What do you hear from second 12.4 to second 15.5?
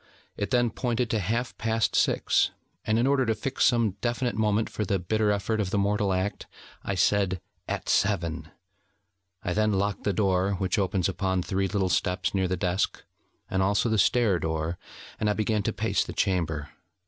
the desk, and also the stair door; and I